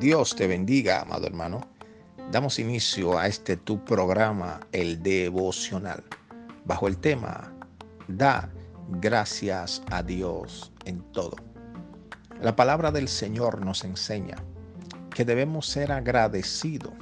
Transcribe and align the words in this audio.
Dios 0.00 0.36
te 0.36 0.46
bendiga, 0.46 1.00
amado 1.00 1.26
hermano. 1.26 1.60
Damos 2.30 2.60
inicio 2.60 3.18
a 3.18 3.26
este 3.26 3.56
tu 3.56 3.84
programa, 3.84 4.60
el 4.70 5.02
devocional, 5.02 6.04
bajo 6.64 6.86
el 6.86 6.98
tema, 6.98 7.52
da 8.06 8.48
gracias 9.00 9.82
a 9.90 10.04
Dios 10.04 10.72
en 10.84 11.00
todo. 11.10 11.34
La 12.40 12.54
palabra 12.54 12.92
del 12.92 13.08
Señor 13.08 13.64
nos 13.64 13.82
enseña 13.82 14.36
que 15.12 15.24
debemos 15.24 15.66
ser 15.66 15.90
agradecidos, 15.90 16.92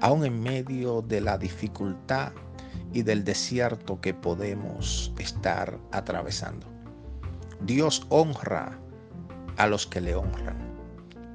aun 0.00 0.24
en 0.24 0.42
medio 0.42 1.02
de 1.02 1.20
la 1.20 1.38
dificultad 1.38 2.32
y 2.92 3.02
del 3.02 3.22
desierto 3.22 4.00
que 4.00 4.12
podemos 4.12 5.12
estar 5.18 5.78
atravesando. 5.92 6.66
Dios 7.60 8.04
honra 8.08 8.76
a 9.56 9.68
los 9.68 9.86
que 9.86 10.00
le 10.00 10.16
honran. 10.16 10.73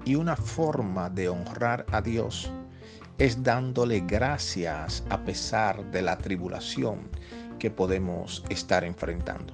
Y 0.06 0.16
una 0.16 0.36
forma 0.36 1.10
de 1.10 1.30
honrar 1.30 1.86
a 1.92 2.02
Dios 2.02 2.52
es 3.18 3.44
dándole 3.44 4.00
gracias 4.02 5.04
a 5.10 5.24
pesar 5.24 5.92
de 5.92 6.02
la 6.02 6.18
tribulación 6.18 7.10
que 7.60 7.70
podemos 7.70 8.44
estar 8.50 8.84
enfrentando. 8.84 9.54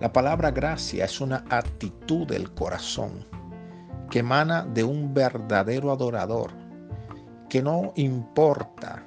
La 0.00 0.12
palabra 0.12 0.50
gracia 0.50 1.04
es 1.04 1.20
una 1.20 1.44
actitud 1.50 2.26
del 2.26 2.52
corazón 2.52 3.26
que 4.10 4.20
emana 4.20 4.64
de 4.64 4.82
un 4.82 5.12
verdadero 5.12 5.92
adorador, 5.92 6.50
que 7.48 7.62
no 7.62 7.92
importa 7.96 9.06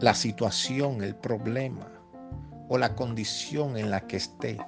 la 0.00 0.14
situación, 0.14 1.02
el 1.02 1.14
problema 1.14 1.88
o 2.68 2.78
la 2.78 2.94
condición 2.94 3.76
en 3.76 3.90
la 3.90 4.00
que 4.06 4.16
esté, 4.16 4.58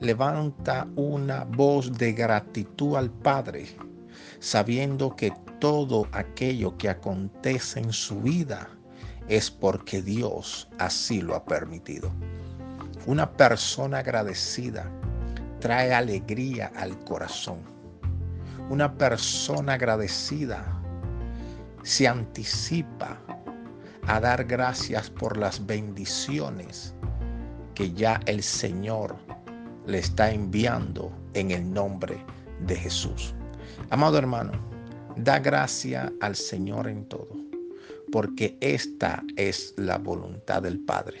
levanta 0.00 0.86
una 0.96 1.44
voz 1.44 1.96
de 1.96 2.12
gratitud 2.12 2.96
al 2.96 3.10
Padre, 3.10 3.66
sabiendo 4.40 5.14
que 5.16 5.32
todo 5.60 6.06
aquello 6.12 6.76
que 6.76 6.88
acontece 6.88 7.80
en 7.80 7.92
su 7.92 8.20
vida 8.20 8.68
es 9.28 9.50
porque 9.50 10.02
Dios 10.02 10.68
así 10.78 11.20
lo 11.20 11.34
ha 11.34 11.44
permitido. 11.44 12.10
Una 13.06 13.30
persona 13.30 13.98
agradecida 13.98 14.90
trae 15.60 15.94
alegría 15.94 16.72
al 16.76 16.98
corazón. 17.04 17.58
Una 18.70 18.92
persona 18.92 19.74
agradecida 19.74 20.64
se 21.82 22.08
anticipa 22.08 23.18
a 24.06 24.20
dar 24.20 24.44
gracias 24.44 25.10
por 25.10 25.36
las 25.36 25.64
bendiciones 25.64 26.94
que 27.74 27.92
ya 27.92 28.20
el 28.26 28.42
Señor 28.42 29.16
le 29.86 29.98
está 29.98 30.30
enviando 30.30 31.12
en 31.34 31.50
el 31.50 31.72
nombre 31.72 32.24
de 32.66 32.76
Jesús. 32.76 33.34
Amado 33.90 34.18
hermano, 34.18 34.52
da 35.16 35.38
gracia 35.38 36.12
al 36.20 36.36
Señor 36.36 36.88
en 36.88 37.04
todo, 37.06 37.30
porque 38.10 38.56
esta 38.60 39.22
es 39.36 39.74
la 39.76 39.98
voluntad 39.98 40.62
del 40.62 40.78
Padre. 40.78 41.20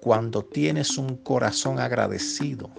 Cuando 0.00 0.44
tienes 0.44 0.96
un 0.98 1.16
corazón 1.16 1.80
agradecido, 1.80 2.70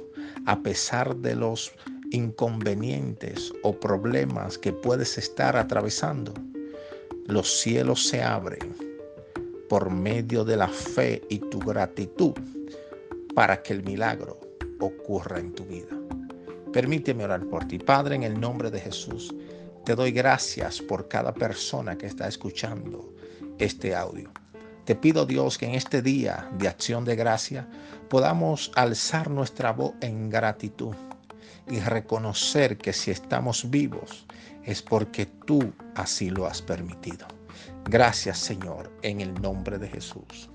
a 0.45 0.61
pesar 0.61 1.15
de 1.17 1.35
los 1.35 1.71
inconvenientes 2.11 3.51
o 3.63 3.77
problemas 3.77 4.57
que 4.57 4.71
puedes 4.71 5.17
estar 5.17 5.57
atravesando, 5.57 6.33
los 7.25 7.59
cielos 7.59 8.07
se 8.07 8.23
abren 8.23 8.73
por 9.67 9.89
medio 9.89 10.45
de 10.45 10.55
la 10.55 10.69
fe 10.69 11.21
y 11.29 11.39
tu 11.39 11.59
gratitud 11.59 12.33
para 13.35 13.61
que 13.61 13.73
el 13.73 13.83
milagro 13.83 14.39
ocurra 14.79 15.39
en 15.39 15.53
tu 15.53 15.65
vida. 15.65 15.96
Permíteme 16.73 17.23
orar 17.23 17.45
por 17.45 17.65
ti. 17.65 17.79
Padre, 17.79 18.15
en 18.15 18.23
el 18.23 18.39
nombre 18.39 18.69
de 18.69 18.79
Jesús, 18.79 19.33
te 19.85 19.95
doy 19.95 20.11
gracias 20.11 20.81
por 20.81 21.07
cada 21.07 21.33
persona 21.33 21.97
que 21.97 22.07
está 22.07 22.27
escuchando 22.27 23.13
este 23.57 23.95
audio. 23.95 24.29
Te 24.85 24.95
pido 24.95 25.25
Dios 25.25 25.57
que 25.57 25.65
en 25.65 25.75
este 25.75 26.01
día 26.01 26.49
de 26.57 26.67
acción 26.67 27.05
de 27.05 27.15
gracia 27.15 27.67
podamos 28.09 28.71
alzar 28.75 29.29
nuestra 29.29 29.71
voz 29.73 29.93
en 30.01 30.29
gratitud 30.29 30.95
y 31.69 31.79
reconocer 31.79 32.77
que 32.77 32.93
si 32.93 33.11
estamos 33.11 33.69
vivos 33.69 34.25
es 34.63 34.81
porque 34.81 35.25
tú 35.25 35.73
así 35.95 36.29
lo 36.29 36.45
has 36.45 36.61
permitido. 36.61 37.27
Gracias 37.85 38.37
Señor 38.37 38.91
en 39.01 39.21
el 39.21 39.33
nombre 39.41 39.77
de 39.77 39.87
Jesús. 39.87 40.49